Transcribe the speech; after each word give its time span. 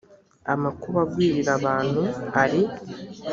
amakuba 0.53 0.99
agwirira 1.05 1.51
abantu 1.59 2.01
ari 2.41 2.61